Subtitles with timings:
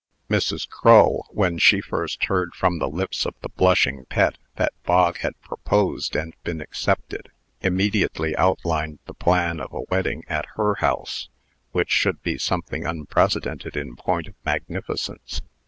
[0.31, 0.67] Mrs.
[0.67, 5.39] Crull, when she first heard, from the lips of the blushing Pet, that Bog had
[5.43, 7.29] proposed and been accepted,
[7.61, 11.29] immediately outlined the plan of a wedding at her house,
[11.71, 15.43] which should be something unprecedented in point of magnificence.